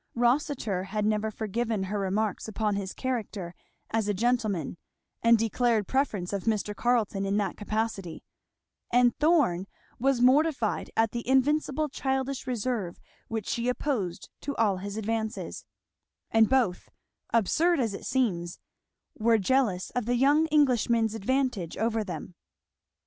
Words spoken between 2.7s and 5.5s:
his character as a gentleman and